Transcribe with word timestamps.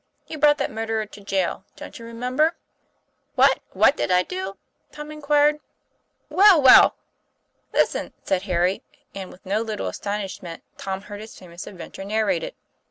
You 0.25 0.39
brought 0.39 0.57
that 0.57 0.71
murderer 0.71 1.05
to 1.05 1.21
jail. 1.21 1.63
Don't 1.75 1.99
you 1.99 2.05
remember?" 2.05 2.55
"What 3.35 3.59
what 3.73 3.95
did 3.95 4.09
I 4.09 4.23
do?" 4.23 4.57
Tom 4.91 5.11
inquired. 5.11 5.59
"Listen," 6.31 8.11
said 8.23 8.41
Harry, 8.49 8.81
and 9.13 9.31
with 9.31 9.45
no 9.45 9.61
little 9.61 9.85
astonish 9.85 10.41
ment 10.41 10.63
Tom 10.75 11.01
heard 11.03 11.21
his 11.21 11.37
famous 11.37 11.67
adventure 11.67 12.03
narrated. 12.03 12.55